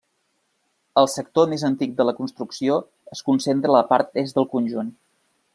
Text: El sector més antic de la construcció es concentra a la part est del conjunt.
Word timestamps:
El 1.01 1.09
sector 1.15 1.51
més 1.51 1.65
antic 1.69 1.93
de 2.01 2.07
la 2.11 2.15
construcció 2.21 2.81
es 3.17 3.23
concentra 3.31 3.75
a 3.75 3.79
la 3.79 3.87
part 3.95 4.23
est 4.27 4.39
del 4.41 4.53
conjunt. 4.57 4.95